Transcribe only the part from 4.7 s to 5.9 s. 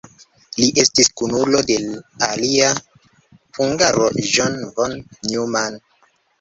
von Neumann.